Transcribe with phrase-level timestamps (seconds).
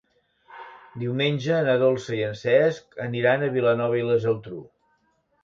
[1.03, 4.61] Diumenge na Dolça i en Cesc aniran a Vilanova i la Geltrú.